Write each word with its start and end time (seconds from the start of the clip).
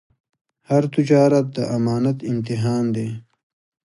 هر 0.69 0.83
تجارت 0.95 1.45
د 1.55 1.57
امانت 1.77 2.17
امتحان 2.31 2.83
دی. 2.95 3.09